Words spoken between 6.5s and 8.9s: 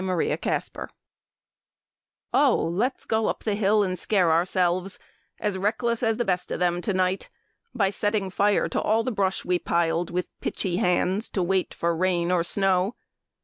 them to night, By setting fire to